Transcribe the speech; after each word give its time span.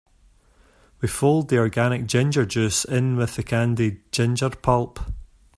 We 0.99 1.07
fold 1.07 1.49
the 1.49 1.59
organic 1.59 2.07
ginger 2.07 2.43
juice 2.43 2.85
in 2.85 3.17
with 3.17 3.35
the 3.35 3.43
candied 3.43 4.11
ginger 4.11 4.49
pulp. 4.49 4.99